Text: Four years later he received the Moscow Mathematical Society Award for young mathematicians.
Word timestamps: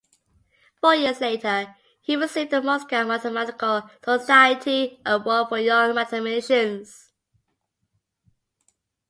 Four 0.77 0.95
years 0.95 1.21
later 1.21 1.75
he 2.01 2.15
received 2.15 2.49
the 2.49 2.59
Moscow 2.59 3.03
Mathematical 3.05 3.87
Society 4.03 4.99
Award 5.05 5.49
for 5.49 5.59
young 5.59 5.93
mathematicians. 5.93 7.11